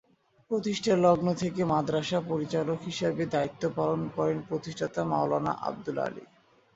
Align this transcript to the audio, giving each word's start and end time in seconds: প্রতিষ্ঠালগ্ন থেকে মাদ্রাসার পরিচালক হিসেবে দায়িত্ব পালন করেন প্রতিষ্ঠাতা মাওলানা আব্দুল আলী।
প্রতিষ্ঠালগ্ন 0.51 1.27
থেকে 1.33 1.61
মাদ্রাসার 1.65 2.23
পরিচালক 2.27 2.79
হিসেবে 2.81 3.23
দায়িত্ব 3.25 3.63
পালন 3.77 4.01
করেন 4.15 4.37
প্রতিষ্ঠাতা 4.49 5.01
মাওলানা 5.03 5.51
আব্দুল 5.61 5.97
আলী। 5.97 6.23